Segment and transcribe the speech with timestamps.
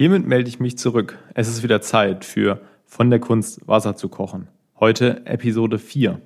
[0.00, 1.18] Hiermit melde ich mich zurück.
[1.34, 4.46] Es ist wieder Zeit für Von der Kunst Wasser zu kochen.
[4.78, 6.20] Heute Episode 4.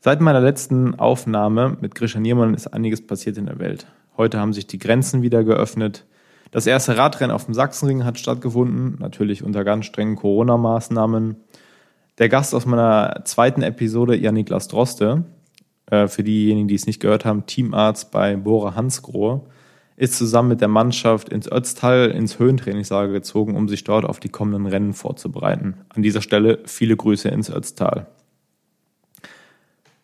[0.00, 3.86] Seit meiner letzten Aufnahme mit Grisha Niermann ist einiges passiert in der Welt.
[4.16, 6.06] Heute haben sich die Grenzen wieder geöffnet.
[6.52, 11.36] Das erste Radrennen auf dem Sachsenring hat stattgefunden, natürlich unter ganz strengen Corona-Maßnahmen.
[12.16, 15.24] Der Gast aus meiner zweiten Episode, Janik Droste,
[15.90, 19.42] äh, für diejenigen, die es nicht gehört haben, Teamarzt bei Bora Hansgrohe,
[19.96, 24.28] ist zusammen mit der Mannschaft ins Ötztal ins Höhentrainingslager gezogen, um sich dort auf die
[24.28, 25.74] kommenden Rennen vorzubereiten.
[25.90, 28.06] An dieser Stelle viele Grüße ins Ötztal.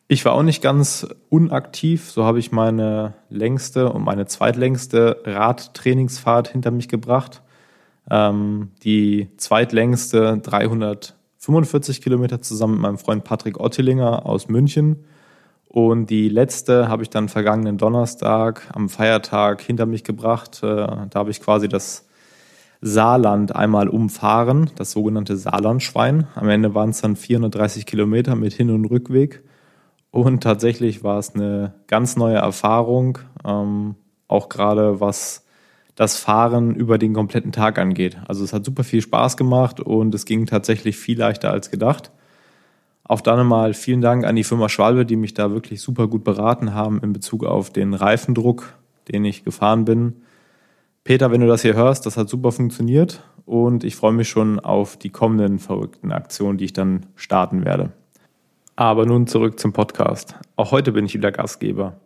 [0.07, 6.49] Ich war auch nicht ganz unaktiv, so habe ich meine längste und meine zweitlängste Radtrainingsfahrt
[6.49, 7.43] hinter mich gebracht.
[8.11, 15.05] Ähm, die zweitlängste 345 Kilometer zusammen mit meinem Freund Patrick Ottilinger aus München
[15.73, 20.65] und die letzte habe ich dann vergangenen Donnerstag am Feiertag hinter mich gebracht.
[20.65, 22.09] Äh, da habe ich quasi das
[22.81, 26.27] Saarland einmal umfahren, das sogenannte Saarlandschwein.
[26.35, 29.45] Am Ende waren es dann 430 Kilometer mit Hin- und Rückweg.
[30.11, 33.95] Und tatsächlich war es eine ganz neue Erfahrung, ähm,
[34.27, 35.47] auch gerade was
[35.95, 38.19] das Fahren über den kompletten Tag angeht.
[38.27, 42.11] Also es hat super viel Spaß gemacht und es ging tatsächlich viel leichter als gedacht.
[43.11, 46.23] Auch dann nochmal vielen Dank an die Firma Schwalbe, die mich da wirklich super gut
[46.23, 50.23] beraten haben in Bezug auf den Reifendruck, den ich gefahren bin.
[51.03, 54.61] Peter, wenn du das hier hörst, das hat super funktioniert und ich freue mich schon
[54.61, 57.91] auf die kommenden verrückten Aktionen, die ich dann starten werde.
[58.77, 60.37] Aber nun zurück zum Podcast.
[60.55, 61.97] Auch heute bin ich wieder Gastgeber.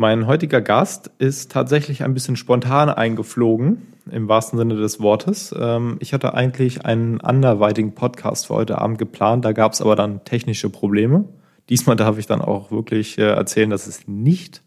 [0.00, 5.54] Mein heutiger Gast ist tatsächlich ein bisschen spontan eingeflogen, im wahrsten Sinne des Wortes.
[5.54, 9.96] Ähm, ich hatte eigentlich einen anderweitigen Podcast für heute Abend geplant, da gab es aber
[9.96, 11.28] dann technische Probleme.
[11.68, 14.62] Diesmal darf ich dann auch wirklich äh, erzählen, dass es nicht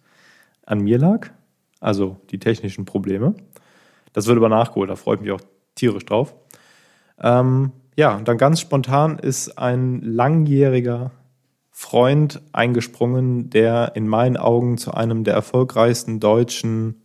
[0.68, 1.31] an mir lag,
[1.79, 3.34] also die technischen Probleme.
[4.13, 5.41] Das wird aber nachgeholt, da freue ich mich auch
[5.74, 6.35] tierisch drauf.
[7.19, 11.09] Ähm, ja, dann ganz spontan ist ein langjähriger
[11.75, 17.01] Freund eingesprungen, der in meinen Augen zu einem der erfolgreichsten deutschen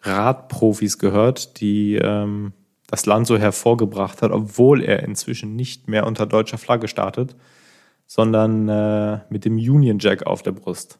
[0.00, 2.54] Radprofis gehört, die ähm,
[2.86, 7.36] das Land so hervorgebracht hat, obwohl er inzwischen nicht mehr unter deutscher Flagge startet,
[8.06, 10.98] sondern äh, mit dem Union Jack auf der Brust.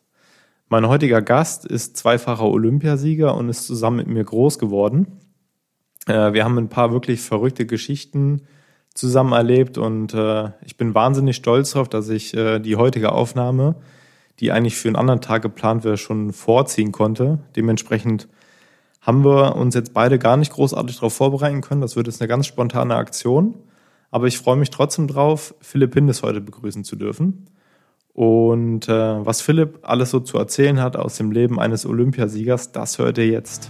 [0.68, 5.20] Mein heutiger Gast ist zweifacher Olympiasieger und ist zusammen mit mir groß geworden.
[6.06, 8.42] Äh, wir haben ein paar wirklich verrückte Geschichten
[8.94, 13.74] zusammen erlebt und äh, ich bin wahnsinnig stolz darauf, dass ich äh, die heutige Aufnahme,
[14.40, 17.38] die eigentlich für einen anderen Tag geplant wäre, schon vorziehen konnte.
[17.56, 18.28] Dementsprechend
[19.00, 21.80] haben wir uns jetzt beide gar nicht großartig darauf vorbereiten können.
[21.80, 23.54] Das wird jetzt eine ganz spontane Aktion.
[24.10, 27.50] Aber ich freue mich trotzdem drauf, Philipp Hindes heute begrüßen zu dürfen.
[28.12, 32.98] Und äh, was Philipp alles so zu erzählen hat aus dem Leben eines Olympiasiegers, das
[32.98, 33.68] hört ihr jetzt.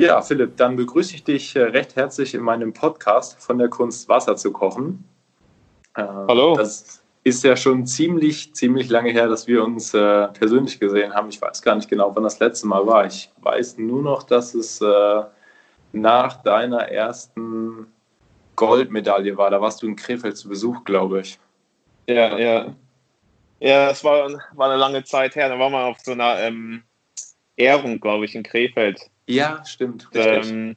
[0.00, 4.08] Ja, Philipp, dann begrüße ich dich äh, recht herzlich in meinem Podcast von der Kunst
[4.08, 5.04] Wasser zu kochen.
[5.94, 6.54] Äh, Hallo.
[6.56, 11.28] Das ist ja schon ziemlich, ziemlich lange her, dass wir uns äh, persönlich gesehen haben.
[11.28, 13.04] Ich weiß gar nicht genau, wann das letzte Mal war.
[13.04, 14.80] Ich weiß nur noch, dass es
[15.92, 17.86] nach deiner ersten
[18.56, 19.50] Goldmedaille war.
[19.50, 21.38] Da warst du in Krefeld zu Besuch, glaube ich.
[22.06, 22.74] Ja, ja.
[23.58, 25.50] Ja, es war, war eine lange Zeit her.
[25.50, 26.84] Da waren wir auf so einer ähm,
[27.56, 29.10] Ehrung, glaube ich, in Krefeld.
[29.30, 30.08] Ja, stimmt.
[30.12, 30.76] Ähm,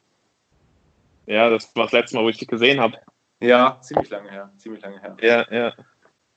[1.26, 2.96] ja, das war das letzte Mal, wo ich dich gesehen habe.
[3.40, 4.52] Ja, ziemlich lange her.
[4.58, 5.16] Ziemlich lange her.
[5.20, 5.72] Ja, ja.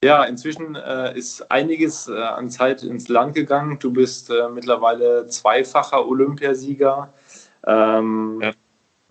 [0.03, 3.79] Ja, inzwischen äh, ist einiges äh, an Zeit ins Land gegangen.
[3.79, 7.13] Du bist äh, mittlerweile zweifacher Olympiasieger.
[7.66, 8.51] Ähm, ja.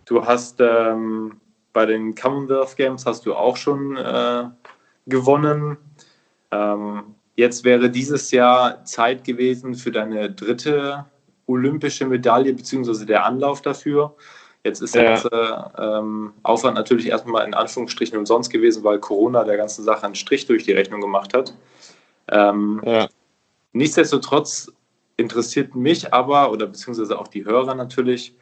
[0.04, 1.40] Du hast ähm,
[1.72, 4.44] bei den Commonwealth Games hast du auch schon äh,
[5.06, 5.76] gewonnen.
[6.52, 11.04] Ähm, jetzt wäre dieses Jahr Zeit gewesen für deine dritte
[11.46, 14.14] olympische Medaille beziehungsweise der Anlauf dafür.
[14.64, 15.02] Jetzt ist ja.
[15.02, 20.04] der ganze ähm, Aufwand natürlich erstmal in Anführungsstrichen umsonst gewesen, weil Corona der ganzen Sache
[20.04, 21.54] einen Strich durch die Rechnung gemacht hat.
[22.28, 23.08] Ähm, ja.
[23.72, 24.72] Nichtsdestotrotz
[25.16, 28.34] interessiert mich aber, oder beziehungsweise auch die Hörer natürlich,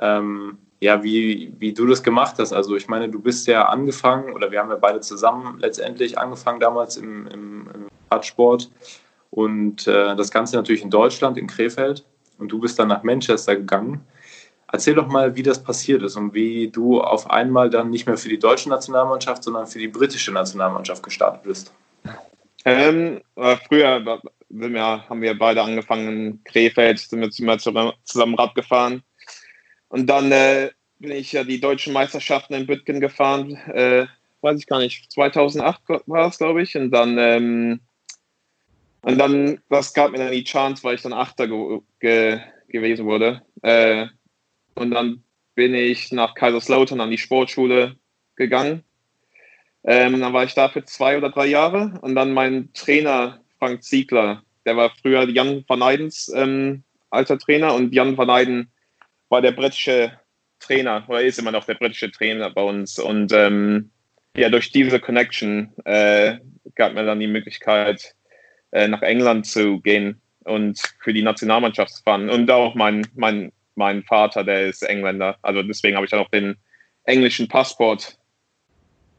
[0.00, 2.52] ähm, ja, wie, wie du das gemacht hast.
[2.52, 6.60] Also ich meine, du bist ja angefangen, oder wir haben ja beide zusammen letztendlich angefangen
[6.60, 8.70] damals im, im, im Radsport
[9.30, 12.04] und äh, das Ganze natürlich in Deutschland, in Krefeld
[12.38, 14.04] und du bist dann nach Manchester gegangen.
[14.72, 18.16] Erzähl doch mal, wie das passiert ist und wie du auf einmal dann nicht mehr
[18.16, 21.72] für die deutsche Nationalmannschaft, sondern für die britische Nationalmannschaft gestartet bist.
[22.64, 23.20] Ähm,
[23.68, 29.02] früher wir, haben wir beide angefangen in Krefeld, sind wir zusammen Rad gefahren.
[29.88, 34.06] Und dann äh, bin ich ja die deutschen Meisterschaften in Bütgen gefahren, äh,
[34.40, 36.76] weiß ich gar nicht, 2008 war es, glaube ich.
[36.76, 37.80] Und dann ähm,
[39.04, 43.04] Und dann, das gab mir dann die Chance, weil ich dann Achter ge ge gewesen
[43.06, 43.42] wurde.
[43.62, 44.06] Äh,
[44.74, 45.22] und dann
[45.54, 47.96] bin ich nach Kaiserslautern an die Sportschule
[48.34, 48.82] gegangen.
[49.84, 51.98] Ähm, dann war ich da für zwei oder drei Jahre.
[52.00, 57.74] Und dann mein Trainer, Frank Ziegler, der war früher Jan van Eydens ähm, alter Trainer.
[57.74, 58.70] Und Jan van Eyden
[59.28, 60.18] war der britische
[60.60, 62.98] Trainer, oder ist immer noch der britische Trainer bei uns.
[62.98, 63.90] Und ähm,
[64.36, 66.38] ja, durch diese Connection äh,
[66.74, 68.14] gab mir dann die Möglichkeit,
[68.74, 72.28] äh, nach England zu gehen und für die Nationalmannschaft zu fahren.
[72.28, 75.38] Und auch mein, mein, mein Vater, der ist Engländer.
[75.42, 76.56] Also deswegen habe ich dann auch den
[77.04, 78.18] englischen Passport.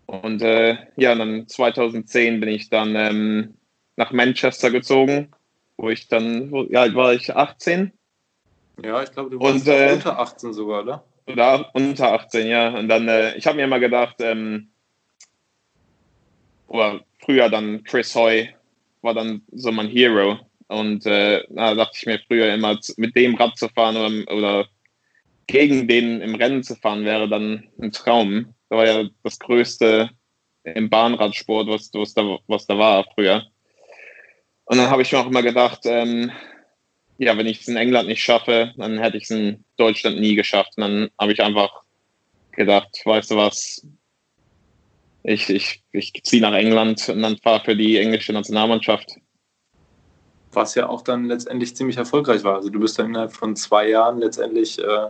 [0.08, 3.56] Und äh, ja, dann 2010 bin ich dann ähm,
[3.96, 5.32] nach Manchester gezogen,
[5.78, 7.92] wo ich dann, wo, ja, war ich 18.
[8.84, 11.04] Ja, ich glaube, du warst und, äh, unter 18 sogar, oder?
[11.28, 12.78] Oder unter 18, ja.
[12.78, 14.70] Und dann, äh, ich habe mir immer gedacht, ähm,
[16.68, 18.55] oder früher dann Chris Hoy
[19.06, 20.40] war dann so mein Hero.
[20.68, 24.68] Und äh, da dachte ich mir früher immer, mit dem Rad zu fahren oder, oder
[25.48, 28.54] gegen den im Rennen zu fahren, wäre dann ein Traum.
[28.70, 30.10] Das war ja das Größte
[30.64, 33.46] im Bahnradsport, was, was, da, was da war früher.
[34.66, 36.32] Und dann habe ich mir auch immer gedacht, ähm,
[37.20, 40.34] ja, wenn ich es in England nicht schaffe, dann hätte ich es in Deutschland nie
[40.36, 40.74] geschafft.
[40.76, 41.84] Und dann habe ich einfach
[42.52, 43.86] gedacht, weißt du was,
[45.26, 49.12] ich, ich, ich ziehe nach England und dann fahre für die englische Nationalmannschaft.
[50.52, 52.56] Was ja auch dann letztendlich ziemlich erfolgreich war.
[52.56, 55.10] Also du bist dann innerhalb von zwei Jahren letztendlich äh,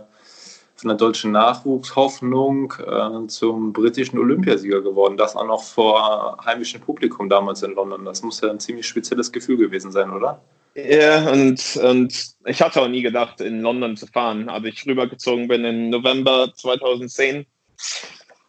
[0.76, 5.16] von der deutschen Nachwuchshoffnung äh, zum britischen Olympiasieger geworden.
[5.16, 8.04] Das auch noch vor heimischem Publikum damals in London.
[8.04, 10.40] Das muss ja ein ziemlich spezielles Gefühl gewesen sein, oder?
[10.74, 14.48] Ja, und, und ich hatte auch nie gedacht, in London zu fahren.
[14.48, 17.46] Als ich rübergezogen bin im November 2010,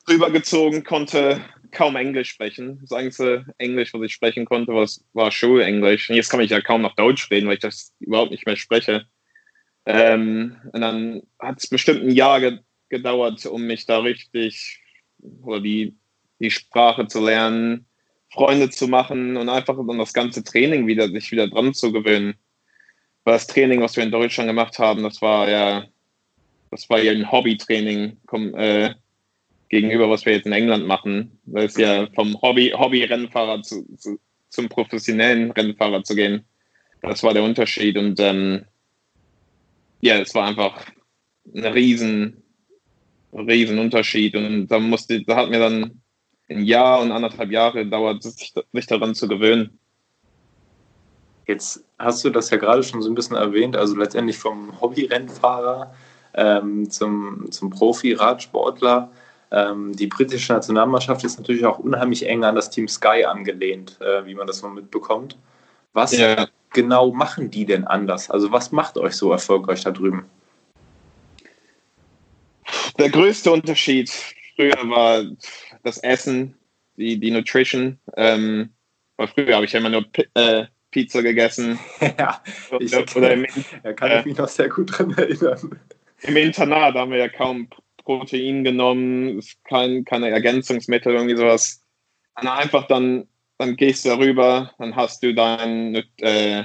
[0.09, 1.41] rübergezogen, konnte
[1.77, 2.79] kaum Englisch sprechen.
[2.81, 6.09] Das einzige Englisch, was ich sprechen konnte, was, war Schulenglisch.
[6.09, 8.55] Und jetzt kann ich ja kaum noch Deutsch reden, weil ich das überhaupt nicht mehr
[8.55, 9.05] spreche.
[9.85, 12.59] Ähm, und dann hat es bestimmt ein Jahr ge
[12.89, 14.81] gedauert, um mich da richtig
[15.43, 15.97] oder die,
[16.39, 17.85] die Sprache zu lernen,
[18.31, 22.35] Freunde zu machen und einfach um das ganze Training wieder, sich wieder dran zu gewöhnen.
[23.25, 25.85] Weil das Training, was wir in Deutschland gemacht haben, das war ja,
[26.71, 28.17] das war ja ein Hobbytraining.
[28.55, 28.95] Äh,
[29.69, 31.39] gegenüber, was wir jetzt in England machen.
[31.45, 34.19] Das ist ja vom Hobby, Hobby-Rennfahrer zu, zu,
[34.49, 36.45] zum professionellen Rennfahrer zu gehen.
[37.01, 38.65] Das war der Unterschied und ähm,
[40.01, 40.85] ja, es war einfach
[41.53, 42.43] ein riesen,
[43.33, 46.01] riesen Unterschied und da musste, da hat mir dann
[46.49, 49.77] ein Jahr und anderthalb Jahre gedauert, sich, sich daran zu gewöhnen.
[51.45, 55.93] Jetzt hast du das ja gerade schon so ein bisschen erwähnt, also letztendlich vom Hobby-Rennfahrer
[56.33, 59.11] ähm, zum, zum Profi-Radsportler.
[59.51, 64.25] Ähm, die britische Nationalmannschaft ist natürlich auch unheimlich eng an das Team Sky angelehnt, äh,
[64.25, 65.37] wie man das so mitbekommt.
[65.93, 66.47] Was ja.
[66.71, 68.29] genau machen die denn anders?
[68.29, 70.25] Also was macht euch so erfolgreich da drüben?
[72.97, 74.11] Der größte Unterschied
[74.55, 75.23] früher war
[75.83, 76.55] das Essen,
[76.97, 77.99] die, die Nutrition.
[78.17, 78.71] Ähm,
[79.33, 81.79] früher habe ich ja immer nur P äh, Pizza gegessen.
[82.17, 82.41] ja,
[82.79, 83.45] ich, oder, oder im,
[83.83, 85.79] da kann ich äh, mich noch sehr gut dran erinnern.
[86.23, 87.67] Im Internat haben wir ja kaum
[88.07, 91.83] Protein genommen, kein, keine Ergänzungsmittel, irgendwie sowas.
[92.39, 96.63] Und einfach dann, dann gehst du darüber, dann hast du deinen äh,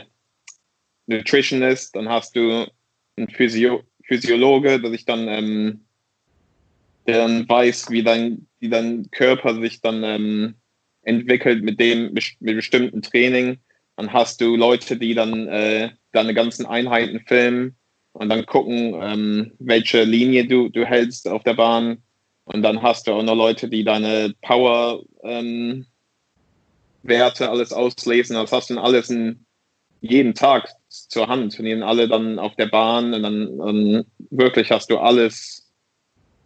[1.07, 2.65] Nutritionist, dann hast du
[3.17, 5.85] einen Physio Physiologe, der sich dann, ähm,
[7.07, 10.55] der dann weiß, wie dein, wie dein Körper sich dann ähm,
[11.03, 13.59] entwickelt mit dem mit bestimmten Training.
[13.97, 17.77] Dann hast du Leute, die dann äh, deine ganzen Einheiten filmen
[18.13, 22.03] und dann gucken, ähm, welche Linie du, du hältst auf der Bahn.
[22.45, 25.87] Und dann hast du auch noch Leute, die deine Power ähm,
[27.49, 28.37] alles auslesen.
[28.37, 29.45] Das hast du alles in,
[30.03, 31.59] jeden Tag zur Hand.
[31.59, 35.73] Und die alle dann auf der Bahn und dann, dann wirklich hast du alles,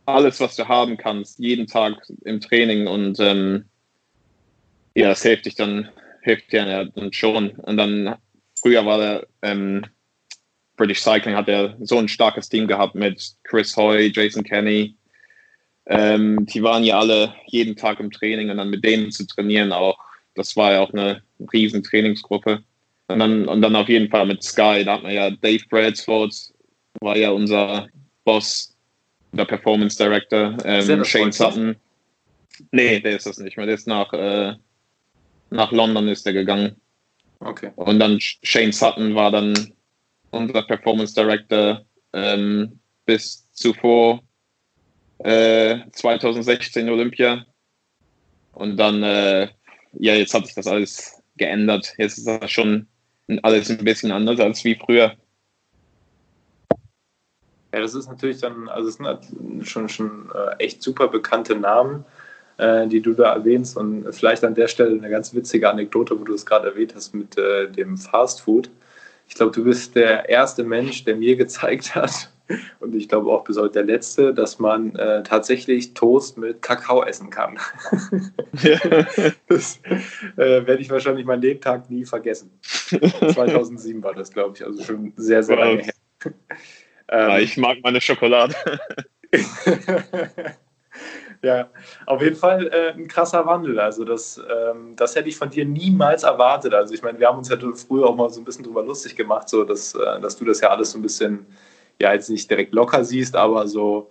[0.05, 1.95] alles, was du haben kannst, jeden Tag
[2.25, 2.87] im Training.
[2.87, 3.65] Und ähm,
[4.95, 5.89] ja, das hilft dich dann,
[6.23, 7.51] hilft dir dann schon.
[7.51, 8.17] Und dann
[8.61, 9.85] früher war der ähm,
[10.77, 14.95] British Cycling hat er so ein starkes Team gehabt mit Chris Hoy, Jason Kenny.
[15.87, 19.73] Ähm, die waren ja alle jeden Tag im Training und dann mit denen zu trainieren
[19.73, 19.99] auch.
[20.35, 22.63] Das war ja auch eine riesen Trainingsgruppe.
[23.09, 26.35] Und dann, und dann auf jeden Fall mit Sky, da hat man ja Dave Bradsford,
[27.01, 27.89] war ja unser
[28.25, 28.77] Boss,
[29.33, 31.77] der Performance Director, ähm, Shane Sutton.
[32.73, 33.67] Nee, der ist das nicht mehr.
[33.67, 34.55] Der ist nach, äh,
[35.51, 36.77] nach London ist er gegangen.
[37.41, 37.71] Okay.
[37.77, 39.73] Und dann Shane Sutton war dann
[40.37, 44.23] unser Performance Director ähm, bis zuvor
[45.19, 47.47] äh, 2016 Olympia.
[48.53, 49.49] Und dann, äh,
[49.93, 51.95] ja, jetzt hat sich das alles geändert.
[51.99, 52.87] Jetzt ist das schon
[53.43, 55.15] alles ein bisschen anders als wie früher.
[57.73, 59.27] Ja, das ist natürlich dann, also es sind halt
[59.63, 62.05] schon, schon äh, echt super bekannte Namen,
[62.57, 63.77] äh, die du da erwähnst.
[63.77, 67.15] Und vielleicht an der Stelle eine ganz witzige Anekdote, wo du es gerade erwähnt hast
[67.15, 68.71] mit äh, dem Fast Food.
[69.29, 72.31] Ich glaube, du bist der erste Mensch, der mir gezeigt hat,
[72.81, 77.03] und ich glaube auch bis heute der letzte, dass man äh, tatsächlich Toast mit Kakao
[77.03, 77.59] essen kann.
[79.49, 79.81] das
[80.37, 82.51] äh, werde ich wahrscheinlich meinen Lebtag nie vergessen.
[82.63, 85.95] 2007 war das, glaube ich, also schon sehr, sehr lange her.
[87.09, 88.55] Ähm, ich mag meine Schokolade.
[91.43, 91.69] Ja,
[92.07, 93.79] auf jeden Fall äh, ein krasser Wandel.
[93.79, 96.75] Also das, ähm, das hätte ich von dir niemals erwartet.
[96.75, 99.17] Also ich meine, wir haben uns ja früher auch mal so ein bisschen drüber lustig
[99.17, 101.47] gemacht, so dass, äh, dass du das ja alles so ein bisschen,
[102.01, 104.11] ja jetzt nicht direkt locker siehst, aber so,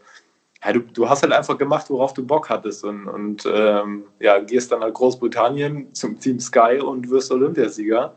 [0.64, 4.40] ja, du, du hast halt einfach gemacht, worauf du Bock hattest und, und ähm, ja,
[4.40, 8.16] gehst dann nach Großbritannien zum Team Sky und wirst Olympiasieger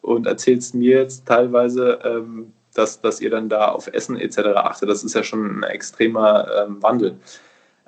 [0.00, 4.38] und erzählst mir jetzt teilweise, ähm, dass, dass ihr dann da auf Essen etc.
[4.54, 4.88] achtet.
[4.88, 7.16] Das ist ja schon ein extremer ähm, Wandel.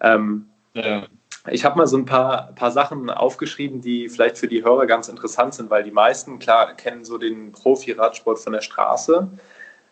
[0.00, 1.06] Ähm, ja.
[1.50, 5.08] Ich habe mal so ein paar, paar Sachen aufgeschrieben, die vielleicht für die Hörer ganz
[5.08, 9.28] interessant sind, weil die meisten, klar, kennen so den Profi-Radsport von der Straße,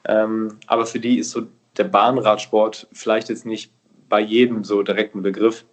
[0.05, 1.43] ähm, aber für die ist so
[1.77, 3.73] der Bahnradsport vielleicht jetzt nicht
[4.09, 5.65] bei jedem so direkt ein Begriff.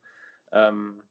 [0.51, 1.03] Ähm,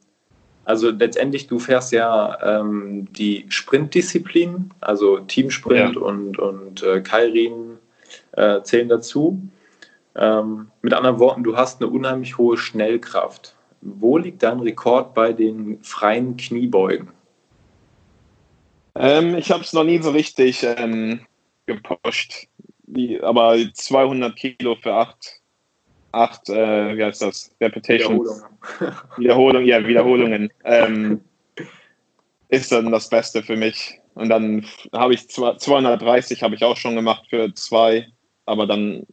[0.65, 6.01] also letztendlich, du fährst ja ähm, die Sprintdisziplin, also Teamsprint ja.
[6.01, 7.79] und, und äh, Kairin
[8.33, 9.41] äh, zählen dazu.
[10.17, 13.55] Ähm, mit anderen Worten, du hast eine unheimlich hohe Schnellkraft.
[13.81, 17.09] Wo liegt dein Rekord bei den freien Kniebeugen?
[18.95, 21.21] Ähm, ich habe es noch nie so richtig ähm,
[21.67, 22.49] gepusht.
[23.23, 25.41] Aber 200 Kilo für 8,
[26.13, 27.55] 8 äh, wie heißt das?
[27.61, 28.43] Repetitions.
[28.79, 28.97] Wiederholungen.
[29.19, 30.53] Wiederholung, ja, Wiederholungen.
[30.65, 31.21] ähm,
[32.49, 34.01] ist dann das Beste für mich.
[34.15, 38.07] Und dann habe ich 230 habe ich auch schon gemacht für zwei
[38.47, 39.07] aber dann,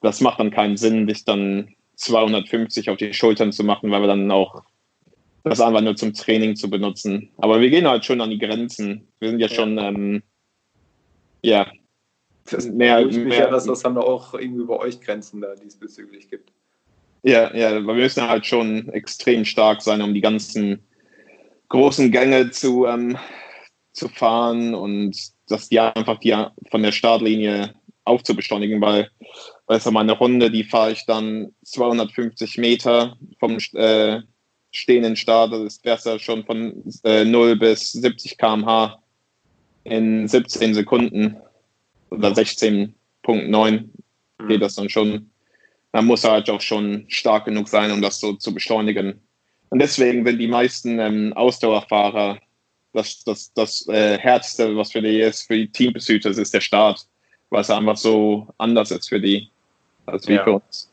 [0.00, 4.08] das macht dann keinen Sinn, dich dann 250 auf die Schultern zu machen, weil wir
[4.08, 4.62] dann auch
[5.44, 7.30] das einfach nur zum Training zu benutzen.
[7.36, 9.06] Aber wir gehen halt schon an die Grenzen.
[9.20, 9.54] Wir sind ja, ja.
[9.54, 10.22] schon, ähm,
[11.42, 11.66] ja.
[12.50, 16.28] Das mehr, ich mehr, ja, dass das dann auch irgendwie bei euch Grenzen da diesbezüglich
[16.28, 16.52] gibt.
[17.22, 20.82] Ja, ja, weil wir müssen halt schon extrem stark sein, um die ganzen
[21.68, 23.16] großen Gänge zu, ähm,
[23.92, 25.16] zu fahren und
[25.48, 26.34] dass die einfach die
[26.70, 27.74] von der Startlinie
[28.04, 29.10] aufzubeschleunigen, weil,
[29.66, 34.20] weil es mal eine Runde, die fahre ich dann 250 Meter vom äh,
[34.70, 39.02] stehenden Start, das ist besser schon von äh, 0 bis 70 km/h
[39.84, 41.36] in 17 Sekunden
[42.10, 44.48] oder 16.9 mhm.
[44.48, 45.30] geht das dann schon.
[45.92, 49.20] Man muss halt auch schon stark genug sein, um das so zu beschleunigen.
[49.70, 52.38] Und deswegen sind die meisten ähm, Ausdauerfahrer
[52.92, 56.60] das, das, das äh, Härteste, was für die ist, für die Teampursuit, das ist der
[56.60, 57.06] Start
[57.54, 59.48] weil es einfach so anders ist für die
[60.06, 60.44] als wie ja.
[60.44, 60.90] für uns.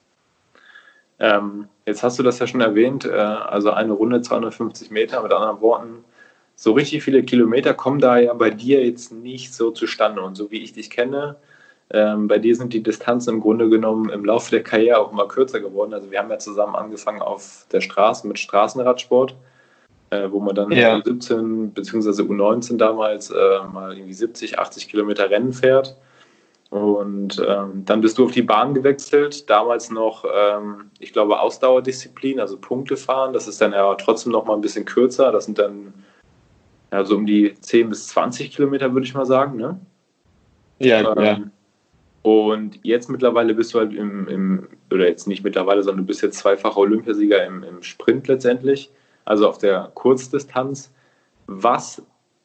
[1.20, 5.32] Ähm, jetzt hast du das ja schon erwähnt, äh, also eine Runde 250 Meter, mit
[5.32, 6.04] anderen Worten,
[6.56, 10.22] so richtig viele Kilometer kommen da ja bei dir jetzt nicht so zustande.
[10.22, 11.38] Und so wie ich dich kenne,
[11.90, 15.28] ähm, bei dir sind die Distanzen im Grunde genommen im Laufe der Karriere auch immer
[15.28, 15.94] kürzer geworden.
[15.94, 19.36] Also wir haben ja zusammen angefangen auf der Straße mit Straßenradsport,
[20.12, 20.98] äh, wo man dann ja.
[20.98, 22.22] U17 bzw.
[22.22, 23.36] U19 damals äh,
[23.74, 25.96] mal irgendwie 70, 80 Kilometer Rennen fährt.
[26.72, 32.40] Und ähm, dann bist du auf die Bahn gewechselt, damals noch, ähm, ich glaube, Ausdauerdisziplin,
[32.40, 33.34] also Punkte fahren.
[33.34, 35.34] Das ist dann ja trotzdem noch mal ein bisschen kürzer.
[35.34, 35.94] Das sind dann
[36.94, 39.58] ja, so um die 10 bis 20 Kilometer, würde ich mal sagen.
[39.58, 39.80] Ne?
[40.80, 41.40] Ja, ähm, ja.
[42.22, 46.22] Und jetzt mittlerweile bist du halt im, im, oder jetzt nicht mittlerweile, sondern du bist
[46.22, 48.92] jetzt zweifacher Olympiasieger im, im Sprint letztendlich,
[49.26, 50.94] also auf der Kurzdistanz.
[51.48, 52.02] Was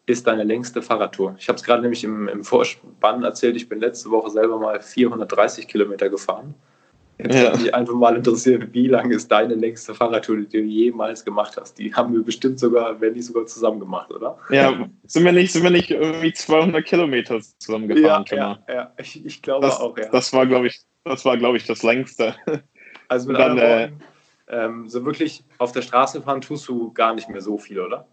[0.06, 1.36] ist deine längste Fahrradtour?
[1.38, 4.80] Ich habe es gerade nämlich im, im Vorspann erzählt, ich bin letzte Woche selber mal
[4.80, 6.54] 430 Kilometer gefahren.
[7.18, 7.42] Jetzt ja.
[7.44, 11.56] würde mich einfach mal interessieren, wie lang ist deine längste Fahrradtour, die du jemals gemacht
[11.58, 11.78] hast?
[11.78, 14.38] Die haben wir bestimmt sogar, wenn nicht sogar zusammen gemacht, oder?
[14.50, 18.58] Ja, sind wir nicht, sind wir nicht irgendwie 200 Kilometer zusammen gefahren ja, schon mal?
[18.68, 18.92] Ja, ja.
[18.98, 20.08] Ich, ich glaube das, auch, ja.
[20.10, 22.34] Das war, glaube ich, das war, glaube ich, das längste.
[23.08, 24.00] Also mit dann, anderen Worten,
[24.48, 27.80] äh, ähm, so wirklich auf der Straße fahren tust du gar nicht mehr so viel,
[27.80, 28.06] oder?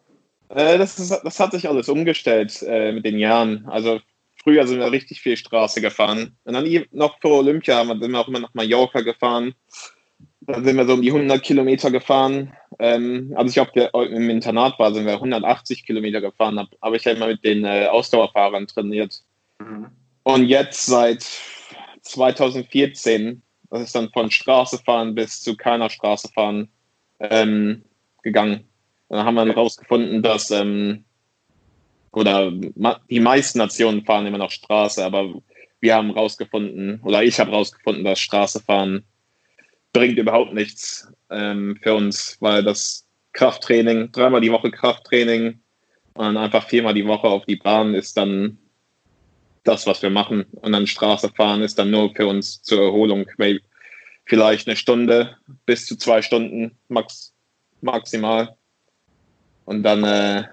[0.49, 3.65] Äh, das, ist, das hat sich alles umgestellt äh, mit den Jahren.
[3.67, 3.99] Also
[4.43, 6.37] früher sind wir richtig viel Straße gefahren.
[6.43, 9.55] Und dann noch vor Olympia sind wir auch immer nach Mallorca gefahren.
[10.41, 12.53] Dann sind wir so um die 100 Kilometer gefahren.
[12.79, 16.59] Ähm, als ich auf der, im Internat war, sind wir 180 Kilometer gefahren.
[16.59, 19.21] Hab, habe ich ja immer mit den äh, Ausdauerfahrern trainiert.
[19.59, 19.87] Mhm.
[20.23, 21.25] Und jetzt seit
[22.01, 26.69] 2014, das ist dann von Straße fahren bis zu keiner Straße fahren
[27.19, 27.83] ähm,
[28.21, 28.65] gegangen.
[29.13, 31.05] Dann haben wir herausgefunden, dass, ähm,
[32.11, 35.35] oder die meisten Nationen fahren immer noch Straße, aber
[35.81, 39.03] wir haben rausgefunden, oder ich habe rausgefunden, dass Straße fahren
[39.91, 45.59] bringt überhaupt nichts ähm, für uns, weil das Krafttraining, dreimal die Woche Krafttraining
[46.15, 48.57] und einfach viermal die Woche auf die Bahn ist dann
[49.63, 50.45] das, was wir machen.
[50.53, 53.27] Und dann Straße fahren ist dann nur für uns zur Erholung.
[54.25, 57.35] Vielleicht eine Stunde bis zu zwei Stunden max,
[57.81, 58.57] maximal.
[59.65, 60.43] Und dann äh,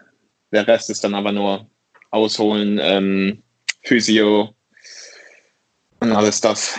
[0.53, 1.67] der Rest ist dann aber nur
[2.11, 3.43] ausholen, ähm,
[3.83, 4.55] Physio
[6.01, 6.79] und alles das.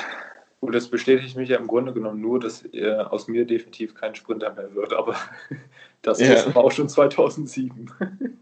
[0.60, 4.14] Gut, das bestätigt mich ja im Grunde genommen nur, dass er aus mir definitiv kein
[4.14, 5.16] Sprinter mehr wird, aber
[6.02, 6.46] das ja.
[6.46, 7.92] wir auch schon 2007.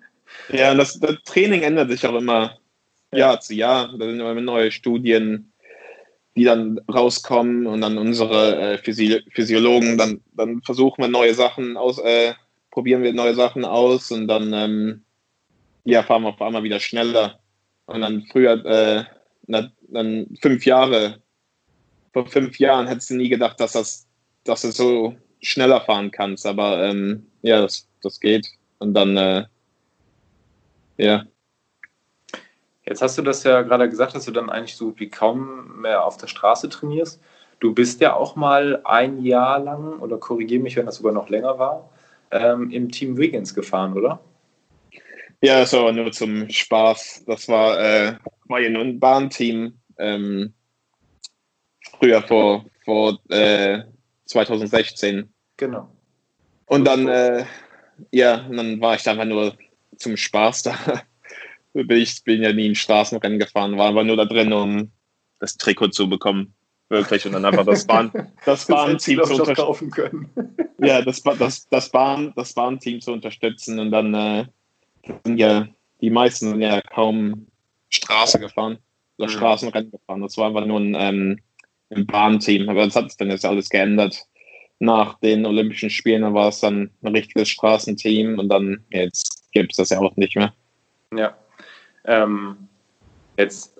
[0.50, 2.60] Ja, das, das, Training ändert sich auch immer
[3.12, 3.88] Jahr zu Jahr.
[3.98, 5.52] Da sind immer neue Studien,
[6.36, 11.78] die dann rauskommen und dann unsere äh, Physi Physiologen, dann, dann versuchen wir neue Sachen
[11.78, 12.34] aus, äh,
[12.72, 15.04] probieren wir neue Sachen aus und dann ähm,
[15.84, 17.40] ja, fahren wir auf einmal wieder schneller.
[17.86, 19.04] Und dann früher, äh,
[19.48, 21.22] na, dann fünf Jahre
[22.14, 24.08] vor fünf Jahren hättest du nie gedacht, dass das,
[24.44, 26.46] dass du so schneller fahren kannst.
[26.46, 28.48] Aber ähm, ja, das, das geht.
[28.80, 29.46] Und dann, äh,
[30.98, 31.26] ja.
[32.86, 36.04] Jetzt hast du das ja gerade gesagt, dass du dann eigentlich so wie kaum mehr
[36.06, 37.22] auf der Straße trainierst.
[37.60, 41.30] Du bist ja auch mal ein Jahr lang, oder korrigiere mich, wenn das sogar noch
[41.30, 41.90] länger war,
[42.32, 44.20] ähm, im Team Wiggins gefahren, oder?
[45.42, 47.24] Ja, das war aber nur zum Spaß.
[47.26, 49.80] Das war, äh, war ja nur ein Bahnteam.
[49.98, 50.54] Ähm,
[51.98, 53.84] früher vor, vor äh,
[54.26, 55.32] 2016.
[55.58, 55.90] Genau.
[56.66, 57.46] Und dann, äh,
[58.12, 59.56] ja, dann war ich da einfach nur
[59.98, 60.76] zum Spaß da.
[61.74, 64.92] ich bin ja nie in Straßenrennen gefahren, war aber nur da drin, um
[65.40, 66.54] das Trikot zu bekommen.
[66.90, 67.26] Wirklich.
[67.26, 68.12] Und dann einfach das Bahn,
[68.46, 70.30] das Bahnteam zu unterstützen.
[70.80, 73.80] ja, das, das, das, Bahn, das Bahnteam zu unterstützen.
[73.80, 74.46] Und dann äh,
[75.24, 75.68] sind ja
[76.02, 77.48] die meisten sind ja kaum
[77.90, 78.78] Straße gefahren
[79.18, 79.34] oder mhm.
[79.34, 80.22] Straßenrennen gefahren.
[80.22, 81.40] Das war einfach nur ein ähm,
[81.90, 82.70] im Bahnteam.
[82.70, 84.26] Aber das hat sich dann jetzt alles geändert.
[84.80, 89.72] Nach den Olympischen Spielen da war es dann ein richtiges Straßenteam und dann jetzt gibt
[89.72, 90.54] es das ja auch nicht mehr.
[91.16, 91.36] Ja.
[92.06, 92.70] Ähm,
[93.38, 93.78] jetzt,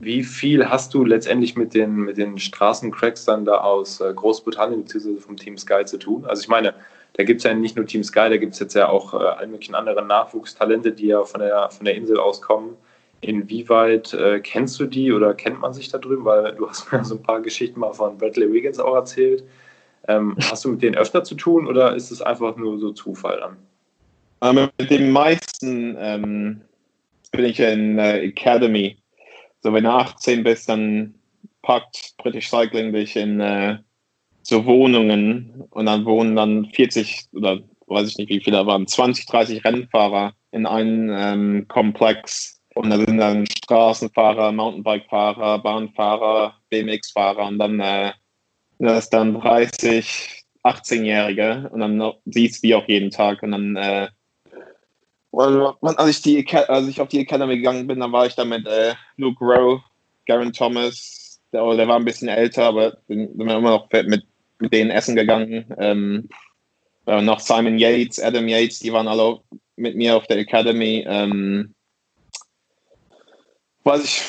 [0.00, 4.84] wie viel hast du letztendlich mit den, mit den Straßencracks dann da aus äh, Großbritannien
[4.84, 5.18] bzw.
[5.18, 6.24] vom Team Sky zu tun?
[6.26, 6.74] Also ich meine,
[7.14, 9.18] da gibt es ja nicht nur Team Sky, da gibt es jetzt ja auch äh,
[9.18, 12.76] alle möglichen anderen Nachwuchstalente, die ja von der, von der Insel aus kommen.
[13.20, 16.24] Inwieweit äh, kennst du die oder kennt man sich da drüben?
[16.24, 19.44] Weil du hast mir so ein paar Geschichten mal von Bradley Wiggins auch erzählt.
[20.08, 23.38] Ähm, hast du mit denen öfter zu tun oder ist es einfach nur so Zufall
[23.40, 23.56] dann?
[24.42, 26.60] Ähm, mit den meisten ähm,
[27.30, 28.98] bin ich in äh, Academy.
[29.64, 31.14] So, wenn du 18 bist, dann
[31.62, 33.78] packt British Cycling dich in äh,
[34.42, 38.86] so Wohnungen und dann wohnen dann 40 oder weiß ich nicht, wie viele da waren,
[38.86, 47.46] 20, 30 Rennfahrer in einem ähm, Komplex und da sind dann Straßenfahrer, Mountainbike-Fahrer, Bahnfahrer, BMX-Fahrer
[47.46, 48.12] und dann äh,
[48.80, 54.08] das dann 30, 18-Jährige und dann siehst du die auch jeden Tag und dann äh,
[55.38, 58.66] als ich, die, als ich auf die Academy gegangen bin, dann war ich da mit
[58.66, 59.82] äh, Luke Rowe,
[60.26, 64.24] Garen Thomas, der, der, war ein bisschen älter, aber bin, bin immer noch mit,
[64.58, 65.64] mit denen essen gegangen.
[65.78, 66.28] Ähm,
[67.06, 69.40] äh, noch Simon Yates, Adam Yates, die waren alle
[69.76, 71.04] mit mir auf der Academy.
[71.06, 71.74] Ähm,
[73.84, 74.22] weiß ich,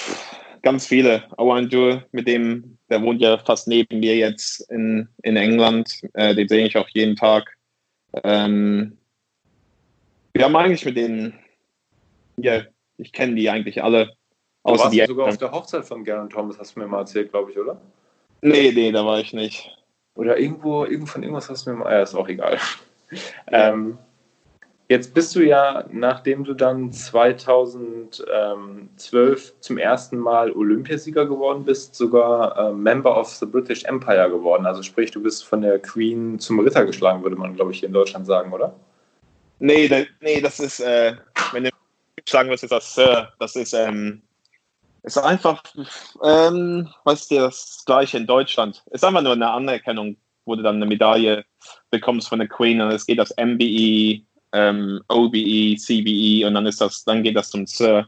[0.61, 1.23] ganz viele.
[1.37, 6.01] Owen Dur, mit dem, der wohnt ja fast neben mir jetzt in, in England.
[6.13, 7.55] Äh, den sehe ich auch jeden Tag.
[8.23, 8.97] Ähm,
[10.35, 11.33] wir haben eigentlich mit denen,
[12.37, 12.63] ja,
[12.97, 14.07] ich kenne die eigentlich alle.
[14.07, 14.11] Du
[14.63, 17.31] außer warst die sogar auf der Hochzeit von Garen Thomas, hast du mir mal erzählt,
[17.31, 17.79] glaube ich, oder?
[18.41, 19.71] Nee, nee, da war ich nicht.
[20.15, 22.57] Oder irgendwo, irgendwo von irgendwas hast du mir mal, ja, ist auch egal.
[23.51, 23.69] Ja.
[23.69, 23.99] Ähm,
[24.87, 32.55] Jetzt bist du ja, nachdem du dann 2012 zum ersten Mal Olympiasieger geworden bist, sogar
[32.55, 34.67] äh, Member of the British Empire geworden.
[34.67, 37.87] Also sprich, du bist von der Queen zum Ritter geschlagen, würde man, glaube ich, hier
[37.87, 38.75] in Deutschland sagen, oder?
[39.59, 41.15] Nee, da, nee das ist, äh,
[41.51, 41.69] wenn du
[42.27, 43.31] sagen wirst, ist das Sir.
[43.39, 44.21] Das ist, ähm,
[45.03, 45.63] ist einfach,
[46.23, 48.83] ähm, was ist das gleiche in Deutschland?
[48.91, 51.45] Ist einfach nur eine Anerkennung, wo du dann eine Medaille
[51.91, 54.23] bekommst von der Queen und es geht das MBE
[54.55, 58.07] ähm, OBE, CBE und dann ist das, dann geht das zum Sir.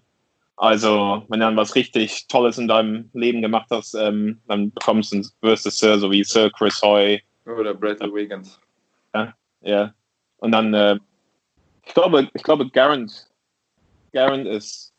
[0.55, 5.13] Also, wenn du dann was richtig Tolles in deinem Leben gemacht hast, ähm, dann bekommst
[5.13, 7.21] du wirst du Sir, so wie Sir Chris Hoy.
[7.45, 8.59] Oder Bradley Wiggins.
[9.13, 9.93] Ja, ja.
[10.37, 10.97] Und dann, äh,
[11.87, 13.29] ich glaube, ich glaube, Garant,
[14.13, 14.93] Garant ist,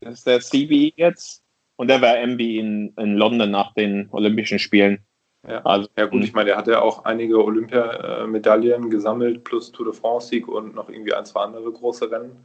[0.00, 1.42] ist der CBE jetzt
[1.76, 5.04] und der war MB in, in London nach den Olympischen Spielen.
[5.46, 5.62] Ja.
[5.64, 9.94] Also, ja gut, ich meine, der hat ja auch einige Olympiamedaillen gesammelt, plus Tour de
[9.94, 12.36] France-Sieg und noch irgendwie ein, zwei andere große Rennen.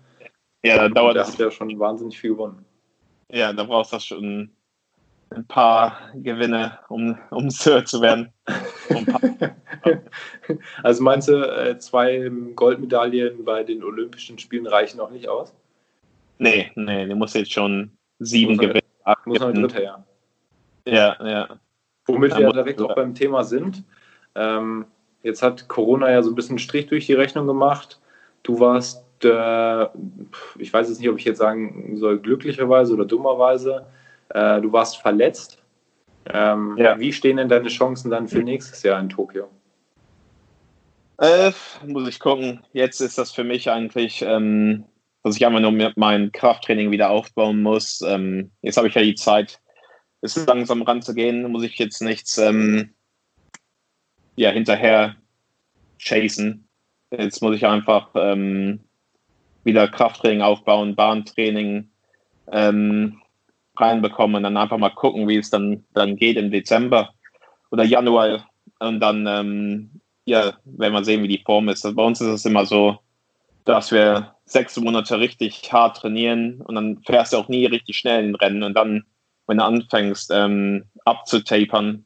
[0.64, 1.38] Ja, da dauert das.
[1.38, 2.66] ja schon wahnsinnig viel gewonnen.
[3.32, 4.52] Ja, da brauchst du schon
[5.30, 8.32] ein paar Gewinne, um, um Sir zu werden.
[10.84, 15.54] also meinst du, äh, zwei Goldmedaillen bei den Olympischen Spielen reichen noch nicht aus?
[16.38, 18.82] Nee, nee, du musst jetzt schon sieben gewinnen.
[19.26, 20.06] Muss noch ein dritter, ja.
[20.88, 21.60] Ja, ja.
[22.06, 23.84] Womit wir ja direkt auch beim Thema sind.
[24.36, 24.86] Ähm,
[25.24, 28.00] jetzt hat Corona ja so ein bisschen Strich durch die Rechnung gemacht.
[28.44, 29.86] Du warst, äh,
[30.60, 33.86] ich weiß jetzt nicht, ob ich jetzt sagen soll, glücklicherweise oder dummerweise,
[34.30, 35.64] äh, du warst verletzt.
[36.28, 37.00] Ähm, ja.
[37.00, 39.50] Wie stehen denn deine Chancen dann für nächstes Jahr in Tokio?
[41.18, 41.52] Äh,
[41.86, 42.62] muss ich gucken.
[42.74, 44.86] Jetzt ist das für mich eigentlich, ähm,
[45.24, 48.02] dass ich einfach nur mein Krafttraining wieder aufbauen muss.
[48.02, 49.60] Ähm, jetzt habe ich ja die Zeit,
[50.22, 51.50] es langsam ranzugehen.
[51.52, 52.94] Muss ich jetzt nichts ähm,
[54.36, 55.16] ja, hinterher
[56.00, 56.68] chasen.
[57.12, 58.82] Jetzt muss ich einfach ähm,
[59.64, 61.90] wieder Krafttraining aufbauen, Bahntraining,
[62.52, 63.22] ähm,
[63.78, 67.14] reinbekommen und dann einfach mal gucken, wie es dann, dann geht im Dezember
[67.72, 68.50] oder Januar.
[68.80, 71.86] Und dann, ähm, ja, werden wir sehen, wie die Form ist.
[71.86, 73.00] Also bei uns ist es immer so,
[73.64, 78.24] dass wir sechs Monate richtig hart trainieren und dann fährst du auch nie richtig schnell
[78.24, 78.64] in Rennen.
[78.64, 79.06] Und dann,
[79.48, 82.06] wenn du anfängst ähm, abzutapern,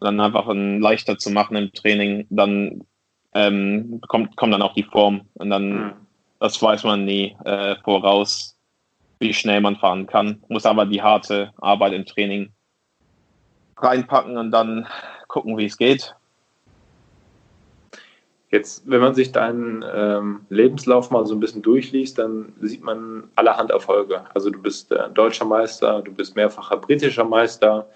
[0.00, 2.84] dann einfach ein leichter zu machen im Training, dann
[3.34, 5.22] ähm, kommt, kommt dann auch die Form.
[5.34, 5.92] Und dann, mhm.
[6.40, 8.56] das weiß man nie äh, voraus
[9.18, 10.42] wie schnell man fahren kann.
[10.48, 12.52] Muss aber die harte Arbeit im Training
[13.76, 14.86] reinpacken und dann
[15.28, 16.14] gucken, wie es geht.
[18.50, 23.24] Jetzt, wenn man sich deinen ähm, Lebenslauf mal so ein bisschen durchliest, dann sieht man
[23.34, 24.22] allerhand Erfolge.
[24.34, 27.88] Also du bist äh, deutscher Meister, du bist mehrfacher britischer Meister,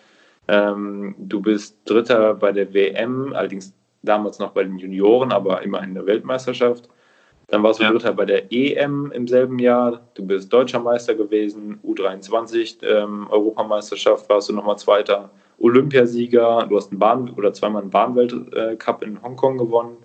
[0.48, 5.94] ähm, du bist Dritter bei der WM, allerdings damals noch bei den Junioren, aber immerhin
[5.94, 6.88] der Weltmeisterschaft.
[7.46, 7.90] Dann warst du ja.
[7.90, 10.00] Dritter bei der EM im selben Jahr.
[10.14, 11.78] Du bist deutscher Meister gewesen.
[11.84, 15.30] U23 ähm, Europameisterschaft warst du nochmal Zweiter.
[15.58, 16.66] Olympiasieger.
[16.68, 19.96] Du hast einen Bahn oder zweimal einen Bahnweltcup in Hongkong gewonnen.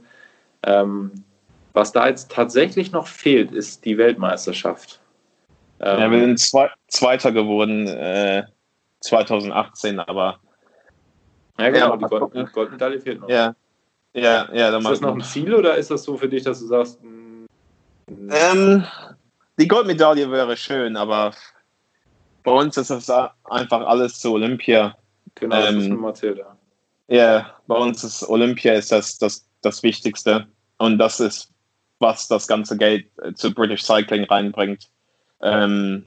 [0.66, 1.12] Ähm,
[1.74, 5.00] was da jetzt tatsächlich noch fehlt, ist die Weltmeisterschaft.
[5.80, 8.44] Ähm, ja, wir sind Zwe Zweiter geworden äh,
[9.02, 10.40] 2018, aber.
[11.58, 13.30] Ja, genau, ja, die Gold Goldmedaille fehlt noch.
[13.30, 13.56] Ja,
[14.14, 14.78] ja, ja.
[14.78, 17.00] Ist das noch ein Ziel oder ist das so für dich, dass du sagst,
[18.08, 18.86] ähm,
[19.60, 21.34] die Goldmedaille wäre schön, aber
[22.44, 24.96] bei uns ist das einfach alles zu Olympia.
[25.36, 26.58] Genau, das ähm, ist Erzählt, ja.
[27.08, 30.48] Ja, bei uns ist Olympia ist das, das, das Wichtigste.
[30.78, 31.52] Und das ist,
[32.00, 34.90] was das ganze Geld äh, zu British Cycling reinbringt.
[35.42, 36.06] Ähm,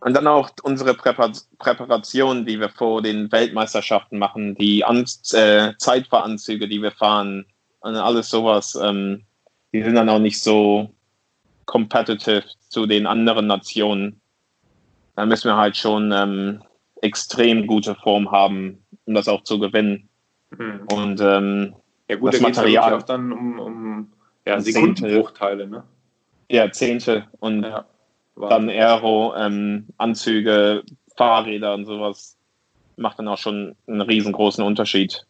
[0.00, 5.72] und dann auch unsere Präpar Präparation, die wir vor den Weltmeisterschaften machen, die An äh,
[5.78, 7.46] Zeitfahranzüge, die wir fahren
[7.80, 8.74] und alles sowas.
[8.74, 9.24] Ähm,
[9.72, 10.92] die sind dann auch nicht so
[11.66, 14.20] competitive zu den anderen Nationen.
[15.14, 16.62] Da müssen wir halt schon ähm,
[17.00, 20.08] extrem gute Form haben, um das auch zu gewinnen.
[20.50, 20.80] Mhm.
[20.90, 21.74] Und ähm,
[22.12, 24.12] ja gut, das da Material ja auch dann um, um
[24.46, 25.84] ja, Sekundenbruchteile, ne?
[26.50, 27.86] Ja, Zehnte und ja,
[28.36, 30.82] dann Aero, ähm, Anzüge,
[31.16, 32.36] Fahrräder und sowas
[32.96, 35.26] macht dann auch schon einen riesengroßen Unterschied.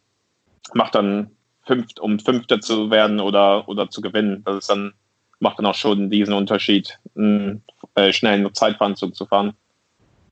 [0.75, 1.31] Macht dann
[1.65, 4.43] fünft, um Fünfter zu werden oder, oder zu gewinnen.
[4.45, 4.93] Das ist dann,
[5.39, 7.63] macht dann auch schon diesen Unterschied, einen
[7.95, 9.55] äh, schnellen Zeitveranzug zu fahren.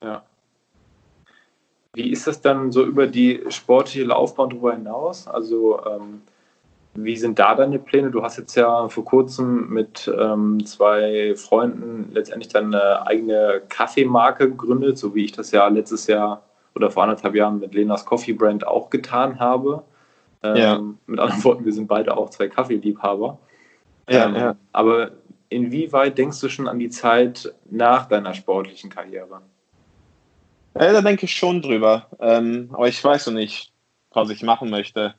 [0.02, 0.22] Ja.
[1.92, 5.26] Wie ist das dann so über die sportliche Laufbahn darüber hinaus?
[5.26, 6.22] Also, ähm,
[6.94, 8.10] wie sind da deine Pläne?
[8.10, 14.98] Du hast jetzt ja vor kurzem mit ähm, zwei Freunden letztendlich deine eigene Kaffeemarke gegründet,
[14.98, 16.42] so wie ich das ja letztes Jahr
[16.74, 19.84] oder vor anderthalb Jahren mit Lenas Coffee Brand auch getan habe.
[20.42, 20.80] Ähm, ja.
[21.06, 23.38] Mit anderen Worten, wir sind beide auch zwei Kaffeeliebhaber.
[24.08, 24.56] Ja, ähm, ja.
[24.72, 25.12] Aber
[25.48, 29.42] inwieweit denkst du schon an die Zeit nach deiner sportlichen Karriere?
[30.74, 32.06] Ja, da denke ich schon drüber.
[32.20, 33.72] Ähm, aber ich weiß noch nicht,
[34.12, 35.14] was ich machen möchte.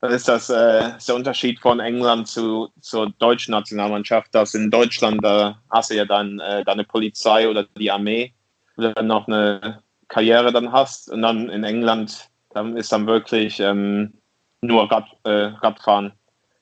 [0.00, 5.22] Das ist das äh, der Unterschied von England zu, zur deutschen Nationalmannschaft, dass in Deutschland
[5.22, 8.32] da hast du ja dann äh, deine Polizei oder die Armee,
[8.76, 11.10] du dann noch eine Karriere dann hast.
[11.10, 14.14] Und dann in England, dann ist dann wirklich ähm,
[14.62, 16.12] nur Rad, äh, Radfahren.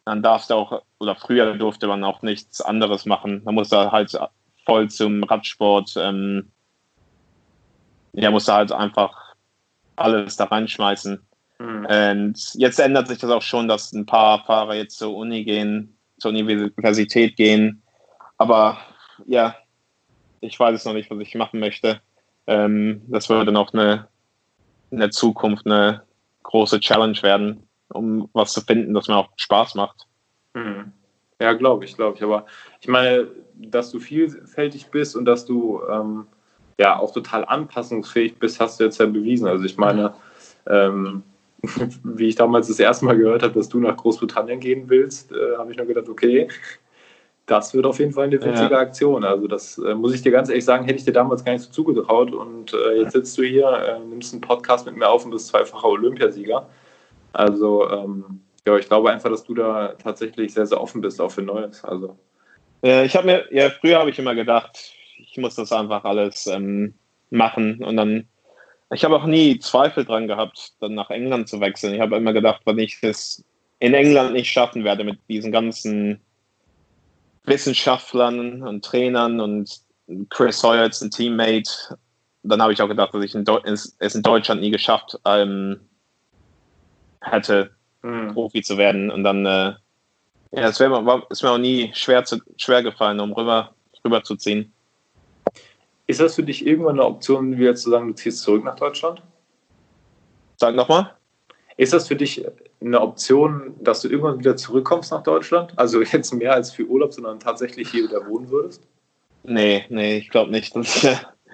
[0.04, 3.42] Dann darfst du auch, oder früher durfte man auch nichts anderes machen.
[3.44, 4.18] Man musste halt
[4.64, 6.50] voll zum Radsport, ähm,
[8.14, 9.34] ja, musste halt einfach
[9.96, 11.24] alles da reinschmeißen.
[11.58, 11.86] Mhm.
[11.86, 15.96] Und jetzt ändert sich das auch schon, dass ein paar Fahrer jetzt zur Uni gehen,
[16.18, 17.82] zur Universität gehen.
[18.36, 18.78] Aber
[19.26, 19.56] ja,
[20.40, 22.00] ich weiß es noch nicht, was ich machen möchte.
[22.46, 24.08] Ähm, das würde noch eine,
[24.90, 26.02] in der Zukunft eine
[26.44, 30.06] große Challenge werden um was zu finden, das mir auch Spaß macht.
[30.54, 30.92] Mhm.
[31.40, 32.22] Ja, glaube ich, glaube ich.
[32.22, 32.46] Aber
[32.80, 36.26] ich meine, dass du vielfältig bist und dass du ähm,
[36.78, 39.46] ja auch total anpassungsfähig bist, hast du jetzt ja bewiesen.
[39.46, 40.14] Also ich meine,
[40.66, 41.22] ähm,
[42.04, 45.56] wie ich damals das erste Mal gehört habe, dass du nach Großbritannien gehen willst, äh,
[45.56, 46.48] habe ich nur gedacht, okay,
[47.46, 48.78] das wird auf jeden Fall eine witzige ja.
[48.78, 49.24] Aktion.
[49.24, 51.64] Also das äh, muss ich dir ganz ehrlich sagen, hätte ich dir damals gar nicht
[51.64, 52.32] so zugetraut.
[52.32, 55.48] Und äh, jetzt sitzt du hier, äh, nimmst einen Podcast mit mir auf und bist
[55.48, 56.68] zweifacher Olympiasieger.
[57.32, 61.30] Also ähm, ja, ich glaube einfach, dass du da tatsächlich sehr, sehr offen bist auch
[61.30, 61.82] für Neues.
[61.84, 62.18] Also.
[62.82, 66.94] ich habe mir, ja, früher habe ich immer gedacht, ich muss das einfach alles ähm,
[67.30, 68.28] machen und dann
[68.90, 71.94] ich habe auch nie Zweifel dran gehabt, dann nach England zu wechseln.
[71.94, 73.44] Ich habe immer gedacht, wenn ich es
[73.80, 76.20] in England nicht schaffen werde mit diesen ganzen
[77.44, 79.80] Wissenschaftlern und Trainern und
[80.30, 81.98] Chris Hoyer als ein Teammate,
[82.42, 85.80] dann habe ich auch gedacht, dass ich es in Deutschland nie geschafft ähm,
[87.20, 87.70] hätte,
[88.02, 88.32] mhm.
[88.32, 89.10] Profi zu werden.
[89.10, 89.74] Und dann, äh,
[90.52, 93.74] ja, es wäre ist mir auch nie schwer, zu, schwer gefallen, um rüber,
[94.04, 94.72] rüber zu ziehen.
[96.08, 99.22] Ist das für dich irgendwann eine Option, wieder zu sagen, du ziehst zurück nach Deutschland?
[100.56, 101.14] Sag nochmal.
[101.76, 102.44] Ist das für dich
[102.80, 105.74] eine Option, dass du irgendwann wieder zurückkommst nach Deutschland?
[105.76, 108.82] Also jetzt mehr als für Urlaub, sondern tatsächlich hier wieder wohnen würdest?
[109.44, 110.74] Nee, nee, ich glaube nicht.
[110.74, 111.06] Das,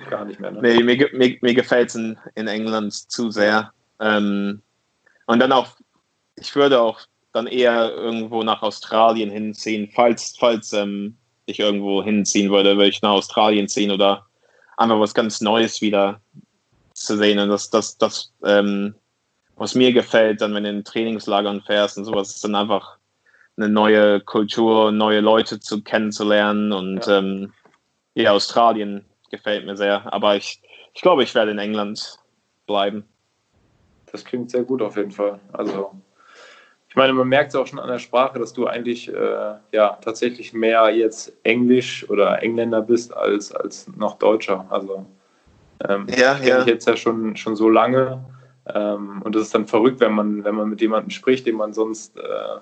[0.09, 0.61] Gar nicht mehr, ne?
[0.63, 3.73] Nee, mir, mir, mir gefällt es in, in England zu sehr.
[4.01, 4.63] Ähm,
[5.27, 5.69] und dann auch,
[6.37, 7.01] ich würde auch
[7.33, 9.91] dann eher irgendwo nach Australien hinziehen.
[9.93, 14.27] Falls, falls ähm, ich irgendwo hinziehen würde, würde ich nach Australien ziehen oder
[14.77, 16.21] einfach was ganz Neues wieder
[16.93, 17.39] zu sehen.
[17.39, 18.95] Und das, das, das ähm,
[19.57, 22.99] was mir gefällt, dann wenn du in Trainingslagern fährst und sowas, ist dann einfach
[23.57, 27.53] eine neue Kultur, neue Leute zu kennenzulernen und ja, ähm,
[28.15, 30.13] ja Australien gefällt mir sehr.
[30.13, 30.61] Aber ich,
[30.93, 32.19] ich glaube, ich werde in England
[32.67, 33.05] bleiben.
[34.11, 35.41] Das klingt sehr gut auf jeden Fall.
[35.53, 35.93] Also
[36.95, 39.99] ich meine, man merkt es auch schon an der Sprache, dass du eigentlich äh, ja
[40.01, 44.65] tatsächlich mehr jetzt Englisch oder Engländer bist als, als noch Deutscher.
[44.71, 45.05] Also
[45.89, 46.61] ähm, ja, ja.
[46.61, 48.25] ich jetzt ja schon, schon so lange
[48.73, 51.73] ähm, und das ist dann verrückt, wenn man, wenn man mit jemandem spricht, den man
[51.73, 52.61] sonst äh,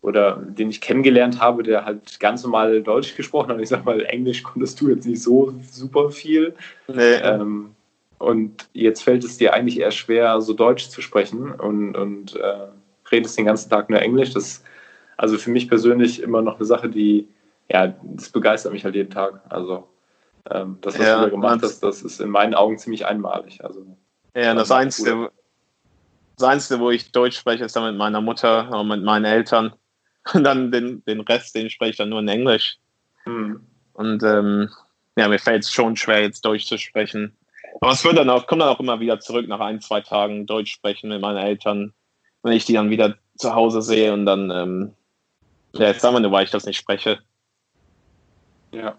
[0.00, 3.60] oder den ich kennengelernt habe, der halt ganz normal Deutsch gesprochen hat.
[3.60, 6.54] Ich sag mal, Englisch konntest du jetzt nicht so super viel.
[6.88, 7.16] Nee.
[7.16, 7.74] Ähm,
[8.16, 12.68] und jetzt fällt es dir eigentlich eher schwer, so Deutsch zu sprechen und, und äh,
[13.10, 14.32] redest den ganzen Tag nur Englisch.
[14.32, 14.64] Das ist
[15.16, 17.28] also für mich persönlich immer noch eine Sache, die,
[17.70, 19.40] ja, das begeistert mich halt jeden Tag.
[19.50, 19.88] Also
[20.50, 23.62] ähm, das, was ja, du da gemacht hast, das ist in meinen Augen ziemlich einmalig.
[23.62, 23.84] Also
[24.34, 25.30] ja, das Einzige,
[26.36, 29.74] das Einzige, wo ich Deutsch spreche, ist dann mit meiner Mutter und mit meinen Eltern.
[30.34, 32.76] Und dann den, den Rest, den spreche ich dann nur in Englisch.
[33.24, 33.60] Mhm.
[33.94, 34.68] Und ähm,
[35.16, 37.36] ja, mir fällt es schon schwer, jetzt Deutsch zu sprechen.
[37.80, 40.46] Aber es wird dann auch, kommt dann auch immer wieder zurück nach ein, zwei Tagen
[40.46, 41.92] Deutsch sprechen mit meinen Eltern,
[42.42, 44.92] wenn ich die dann wieder zu Hause sehe und dann, ähm,
[45.72, 47.20] ja, jetzt sagen wir nur, weil ich das nicht spreche.
[48.72, 48.96] Ja.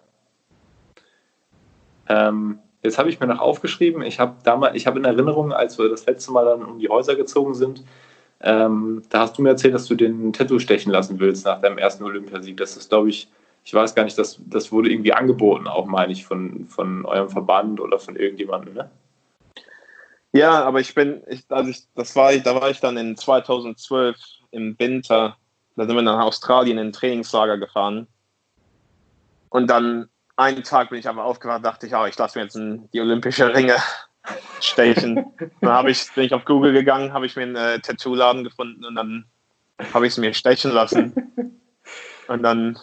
[2.07, 5.77] Ähm, Jetzt habe ich mir noch aufgeschrieben, ich habe damals, ich habe in Erinnerung, als
[5.77, 7.83] wir das letzte Mal dann um die Häuser gezogen sind,
[8.41, 11.77] ähm, da hast du mir erzählt, dass du den Tattoo stechen lassen willst nach deinem
[11.77, 12.57] ersten Olympiasieg.
[12.57, 13.29] Das ist, glaube ich,
[13.63, 17.29] ich weiß gar nicht, das, das wurde irgendwie angeboten, auch meine ich, von, von eurem
[17.29, 18.89] Verband oder von irgendjemandem, ne?
[20.33, 24.17] Ja, aber ich bin, ich, also ich, das war, da war ich dann in 2012
[24.51, 25.37] im Winter,
[25.75, 28.07] da sind wir nach Australien in ein Trainingslager gefahren.
[29.49, 32.55] Und dann einen Tag bin ich aber aufgewacht, dachte ich, oh, ich lasse mir jetzt
[32.55, 33.75] ein, die olympische Ringe
[34.61, 35.25] stechen.
[35.59, 38.95] dann ich, bin ich auf Google gegangen, habe ich mir einen äh, Tattoo-Laden gefunden und
[38.95, 39.25] dann
[39.93, 41.13] habe ich es mir stechen lassen.
[42.27, 42.79] Und dann,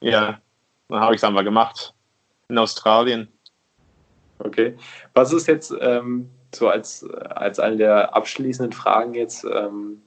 [0.00, 0.40] ja,
[0.88, 1.94] dann habe ich es einfach gemacht.
[2.48, 3.28] In Australien.
[4.40, 4.76] Okay.
[5.14, 10.02] Was ist jetzt ähm, so als, als eine der abschließenden Fragen jetzt, ähm,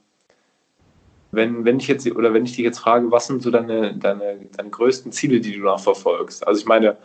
[1.32, 4.46] wenn, wenn ich jetzt oder wenn ich dich jetzt frage, was sind so deine, deine,
[4.56, 6.46] deine größten Ziele, die du noch verfolgst?
[6.46, 6.96] Also ich meine,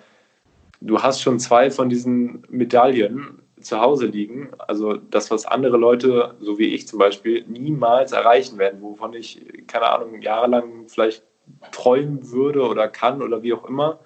[0.81, 4.49] du hast schon zwei von diesen Medaillen zu Hause liegen.
[4.57, 9.41] Also das, was andere Leute, so wie ich zum Beispiel, niemals erreichen werden, wovon ich,
[9.67, 11.23] keine Ahnung, jahrelang vielleicht
[11.71, 13.99] träumen würde oder kann oder wie auch immer.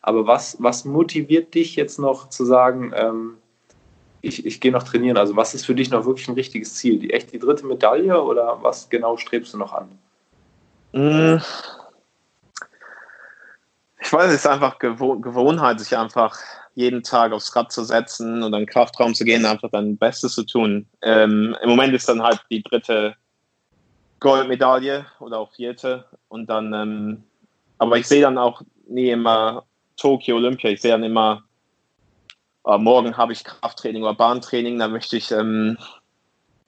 [0.00, 3.37] Aber was, was motiviert dich jetzt noch zu sagen, ähm,
[4.28, 5.16] ich, ich gehe noch trainieren.
[5.16, 6.98] Also was ist für dich noch wirklich ein richtiges Ziel?
[6.98, 9.88] Die echt die dritte Medaille oder was genau strebst du noch an?
[10.92, 11.42] Mm.
[14.00, 16.38] Ich weiß, es ist einfach Gewohnheit, sich einfach
[16.74, 20.44] jeden Tag aufs Rad zu setzen und dann Kraftraum zu gehen, einfach dein Bestes zu
[20.44, 20.86] tun.
[21.02, 23.16] Ähm, Im Moment ist dann halt die dritte
[24.20, 27.24] Goldmedaille oder auch vierte und dann, ähm,
[27.78, 29.64] aber ich sehe dann auch nie immer
[29.96, 31.42] Tokio Olympia, ich sehe dann immer
[32.68, 35.78] äh, morgen habe ich Krafttraining oder Bahntraining, da möchte ich ähm,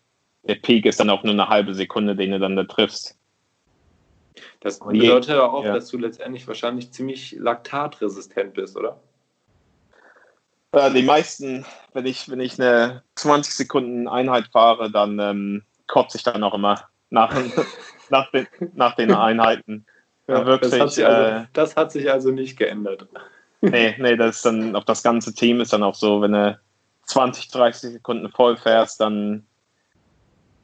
[0.44, 3.16] Der Peak ist dann auch nur eine halbe Sekunde, den du dann da triffst.
[4.60, 5.74] Das bedeutet aber auch, ja.
[5.74, 9.00] dass du letztendlich wahrscheinlich ziemlich laktatresistent bist, oder?
[10.72, 16.16] Äh, die meisten, wenn ich, wenn ich eine 20 Sekunden Einheit fahre, dann ähm, kotze
[16.16, 17.34] ich dann auch immer nach,
[18.10, 19.84] nach, den, nach den Einheiten.
[20.28, 23.06] Ja, wirklich, das, hat also, äh, das, hat sich also nicht geändert.
[23.62, 26.58] Nee, nee, das ist dann auf das ganze Team ist dann auch so, wenn du
[27.04, 29.46] 20, 30 Sekunden voll fährst, dann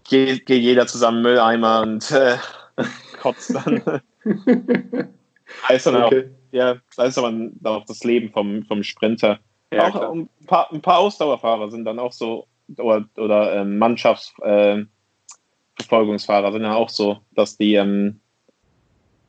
[0.04, 2.36] geht, geht jeder zusammen Mülleimer und äh,
[3.22, 4.02] kotzt dann.
[4.24, 6.24] da ist dann okay.
[6.24, 7.32] auch, ja, da ist aber
[7.64, 9.38] auch das Leben vom, vom Sprinter.
[9.72, 12.46] Ja, auch ein paar, ein paar, Ausdauerfahrer sind dann auch so,
[12.78, 18.18] oder, oder äh, Mannschaftsverfolgungsfahrer äh, sind dann auch so, dass die ähm,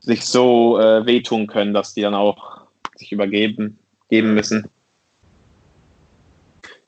[0.00, 2.59] sich so äh, wehtun können, dass die dann auch
[3.00, 4.68] sich übergeben geben müssen.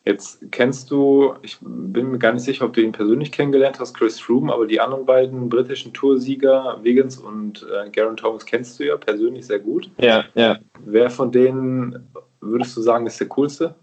[0.05, 3.95] Jetzt kennst du, ich bin mir gar nicht sicher, ob du ihn persönlich kennengelernt hast,
[3.95, 8.85] Chris Froome, aber die anderen beiden britischen Toursieger, Wiggins und äh, Garen Thomas, kennst du
[8.85, 9.89] ja persönlich sehr gut.
[9.99, 10.59] Ja, ja.
[10.85, 12.09] Wer von denen
[12.41, 13.77] würdest du sagen, ist der coolste?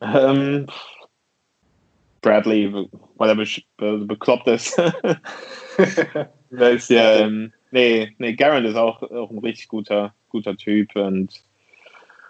[0.00, 0.66] Ähm,
[2.22, 3.44] Bradley, weil er be
[3.76, 4.78] be bekloppt ist.
[6.50, 11.44] ist ja, ähm, nee, nee, Garen ist auch, auch ein richtig guter, guter Typ und,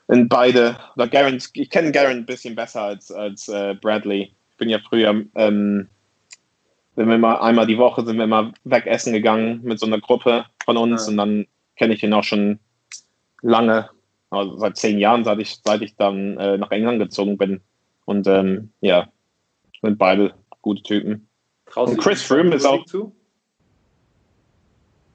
[0.06, 4.32] und beide, oder Garen, ich kenne Garen ein bisschen besser als, als äh, Bradley.
[4.50, 5.88] Ich bin ja früher, ähm,
[6.94, 10.00] sind wir mal einmal die Woche sind wir mal weg essen gegangen mit so einer
[10.00, 11.10] Gruppe von uns ja.
[11.10, 12.60] und dann kenne ich ihn auch schon
[13.42, 13.88] lange,
[14.30, 17.60] also seit zehn Jahren, seit ich, seit ich dann äh, nach England gezogen bin.
[18.04, 19.08] Und ähm, ja,
[19.80, 21.26] sind beide gute Typen.
[21.74, 22.84] und Chris Froome ist auch.
[22.84, 23.14] Zu?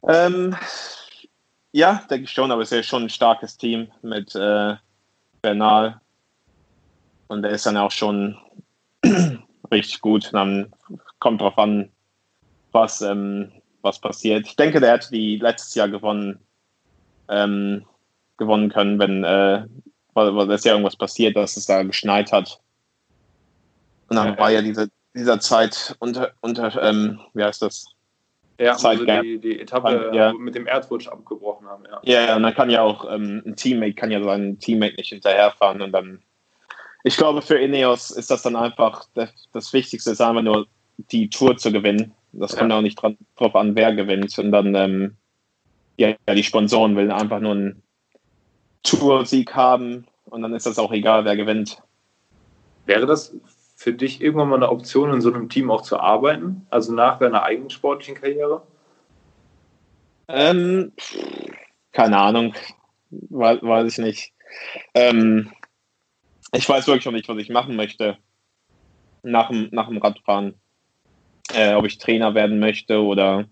[0.08, 0.56] Ähm,
[1.72, 4.76] ja, denke ich schon, aber es ist ja schon ein starkes Team mit äh,
[5.42, 6.00] Bernal.
[7.28, 8.38] Und der ist dann auch schon
[9.72, 10.30] richtig gut.
[10.34, 10.74] Dann
[11.20, 11.92] kommt drauf an,
[12.72, 13.52] was, ähm,
[13.82, 14.48] was passiert.
[14.48, 16.40] Ich denke, der hätte die letztes Jahr gewonnen,
[17.28, 17.86] ähm,
[18.38, 19.66] gewonnen können, wenn äh,
[20.54, 22.60] es ja irgendwas passiert, dass es da geschneit hat.
[24.10, 27.86] Und dann ja, war ja diese, dieser Zeit unter, unter ähm, wie heißt das?
[28.60, 30.34] Ja, also die, die Etappe ja.
[30.34, 32.00] mit dem Erdrutsch abgebrochen haben, ja.
[32.04, 35.82] Ja, und dann kann ja auch ähm, ein Teammate kann ja seinen Teammate nicht hinterherfahren
[35.82, 36.22] und dann
[37.04, 40.68] ich glaube, für Ineos ist das dann einfach das, das Wichtigste, ist einfach nur
[41.12, 42.14] die Tour zu gewinnen.
[42.34, 42.78] Das kommt ja.
[42.78, 44.38] auch nicht dran, drauf an, wer gewinnt.
[44.38, 45.16] Und dann, ähm,
[45.98, 47.82] ja, die Sponsoren will einfach nur einen
[48.84, 51.82] Tour-Sieg haben und dann ist das auch egal, wer gewinnt.
[52.86, 53.36] Wäre das
[53.76, 56.66] für dich irgendwann mal eine Option, in so einem Team auch zu arbeiten?
[56.70, 58.62] Also nach deiner eigenen sportlichen Karriere?
[60.28, 60.92] Ähm,
[62.00, 62.54] keine Ahnung.
[63.10, 64.34] Weiß, weiß ich nicht.
[64.94, 65.52] Ähm,
[66.54, 68.18] ich weiß wirklich noch nicht, was ich machen möchte
[69.22, 70.56] nach dem, nach dem Radfahren.
[71.54, 73.46] Äh, ob ich Trainer werden möchte oder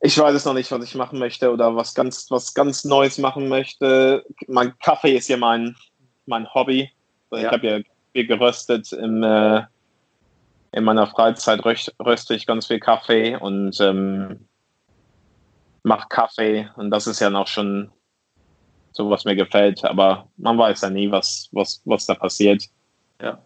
[0.00, 3.18] ich weiß es noch nicht, was ich machen möchte oder was ganz, was ganz Neues
[3.18, 4.24] machen möchte.
[4.46, 5.76] Mein Kaffee ist ja mein,
[6.24, 6.90] mein Hobby.
[7.32, 7.38] Ja.
[7.38, 7.80] Ich habe ja
[8.12, 8.92] viel geröstet.
[8.92, 9.62] Im, äh,
[10.72, 14.47] in meiner Freizeit röst, röste ich ganz viel Kaffee und ähm,
[15.82, 16.68] mache Kaffee.
[16.76, 17.90] Und das ist ja noch schon
[18.92, 19.84] so, was mir gefällt.
[19.84, 22.64] Aber man weiß ja nie, was, was, was da passiert.
[23.20, 23.38] Ja.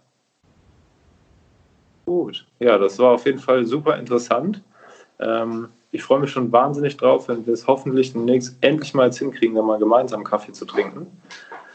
[2.07, 2.47] Gut.
[2.59, 4.63] Ja, das war auf jeden Fall super interessant.
[5.21, 9.19] Ähm, ich freue mich schon wahnsinnig drauf, wenn wir es hoffentlich demnächst endlich mal jetzt
[9.19, 11.07] hinkriegen, dann mal gemeinsam Kaffee zu trinken.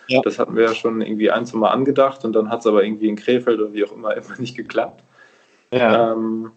[0.08, 0.22] Ja.
[0.22, 2.84] Das hatten wir ja schon irgendwie ein, zwei Mal angedacht und dann hat es aber
[2.84, 5.04] irgendwie in Krefeld oder wie auch immer immer nicht geklappt.
[5.72, 6.14] Ja.
[6.14, 6.52] Ähm,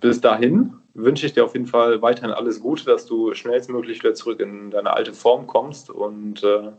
[0.00, 4.14] bis dahin wünsche ich dir auf jeden Fall weiterhin alles Gute, dass du schnellstmöglich wieder
[4.14, 6.72] zurück in deine alte Form kommst und äh,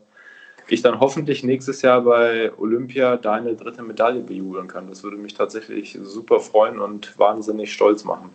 [0.68, 4.88] ich dann hoffentlich nächstes Jahr bei Olympia deine dritte Medaille bejubeln kann.
[4.88, 8.32] Das würde mich tatsächlich super freuen und wahnsinnig stolz machen.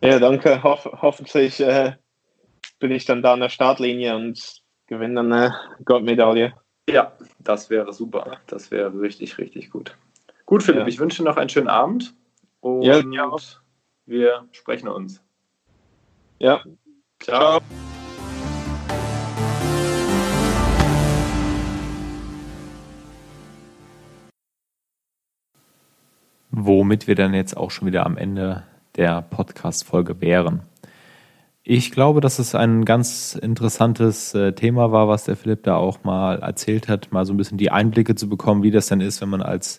[0.00, 0.62] Ja, danke.
[0.62, 1.94] Hoff hoffentlich äh,
[2.78, 5.54] bin ich dann da an der Startlinie und gewinne dann eine
[5.84, 6.52] Goldmedaille.
[6.88, 8.38] Ja, das wäre super.
[8.46, 9.96] Das wäre richtig, richtig gut.
[10.46, 10.86] Gut, Philipp, ja.
[10.86, 12.14] ich wünsche dir noch einen schönen Abend
[12.60, 13.30] und ja, ja.
[14.06, 15.22] Wir sprechen uns.
[16.38, 16.62] Ja.
[17.20, 17.60] Ciao.
[17.60, 17.60] Ciao.
[26.50, 28.62] Womit wir dann jetzt auch schon wieder am Ende
[28.96, 30.62] der Podcast-Folge wären.
[31.64, 36.04] Ich glaube, dass es ein ganz interessantes äh, Thema war, was der Philipp da auch
[36.04, 39.20] mal erzählt hat, mal so ein bisschen die Einblicke zu bekommen, wie das denn ist,
[39.20, 39.78] wenn man als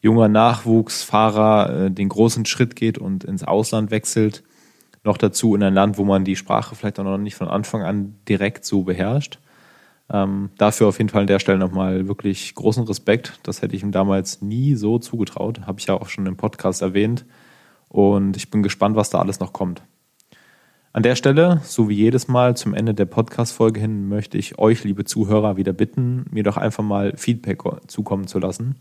[0.00, 4.42] junger Nachwuchsfahrer äh, den großen Schritt geht und ins Ausland wechselt.
[5.04, 7.82] Noch dazu in ein Land, wo man die Sprache vielleicht auch noch nicht von Anfang
[7.82, 9.38] an direkt so beherrscht.
[10.10, 13.38] Ähm, dafür auf jeden Fall an der Stelle nochmal wirklich großen Respekt.
[13.42, 15.66] Das hätte ich ihm damals nie so zugetraut.
[15.66, 17.24] Habe ich ja auch schon im Podcast erwähnt.
[17.88, 19.82] Und ich bin gespannt, was da alles noch kommt.
[20.92, 24.84] An der Stelle, so wie jedes Mal zum Ende der Podcast-Folge hin, möchte ich euch,
[24.84, 28.76] liebe Zuhörer, wieder bitten, mir doch einfach mal Feedback zukommen zu lassen.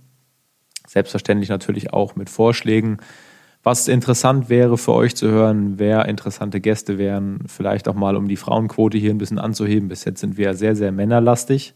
[0.88, 2.98] Selbstverständlich natürlich auch mit Vorschlägen,
[3.64, 8.30] was interessant wäre für euch zu hören, wer interessante Gäste wären, vielleicht auch mal um
[8.30, 9.90] die Frauenquote hier ein bisschen anzuheben.
[9.90, 11.76] Bis jetzt sind wir sehr, sehr männerlastig.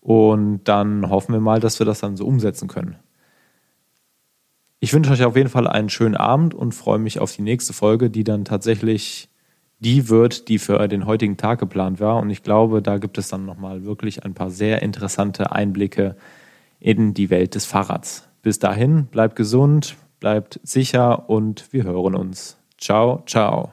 [0.00, 2.96] Und dann hoffen wir mal, dass wir das dann so umsetzen können.
[4.78, 7.72] Ich wünsche euch auf jeden Fall einen schönen Abend und freue mich auf die nächste
[7.72, 9.30] Folge, die dann tatsächlich
[9.78, 12.18] die wird, die für den heutigen Tag geplant war.
[12.18, 16.16] Und ich glaube, da gibt es dann nochmal wirklich ein paar sehr interessante Einblicke
[16.80, 18.28] in die Welt des Fahrrads.
[18.42, 22.58] Bis dahin, bleibt gesund, bleibt sicher und wir hören uns.
[22.78, 23.72] Ciao, ciao.